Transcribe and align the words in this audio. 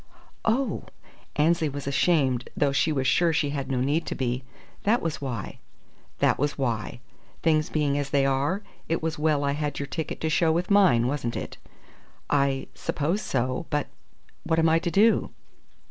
"Oh!" 0.45 0.85
Annesley 1.35 1.69
was 1.69 1.85
ashamed, 1.85 2.49
though 2.57 2.71
she 2.71 2.91
was 2.91 3.05
sure 3.05 3.31
she 3.31 3.51
had 3.51 3.69
no 3.69 3.81
need 3.81 4.07
to 4.07 4.15
be. 4.15 4.43
"That 4.81 4.99
was 4.99 5.21
why!" 5.21 5.59
"That 6.17 6.39
was 6.39 6.57
why. 6.57 7.01
Things 7.43 7.69
being 7.69 7.99
as 7.99 8.09
they 8.09 8.25
are, 8.25 8.63
it 8.89 9.03
was 9.03 9.19
well 9.19 9.43
I 9.43 9.51
had 9.51 9.77
your 9.77 9.85
ticket 9.85 10.19
to 10.21 10.29
show 10.31 10.51
with 10.51 10.71
mine, 10.71 11.05
wasn't 11.05 11.37
it?" 11.37 11.57
"I 12.31 12.65
suppose 12.73 13.21
so. 13.21 13.67
But 13.69 13.89
what 14.43 14.57
am 14.57 14.69
I 14.69 14.79
to 14.79 14.89
do?" 14.89 15.29